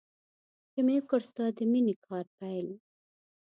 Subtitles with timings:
[0.71, 2.67] چې مې وکړ ستا د مینې کار پیل.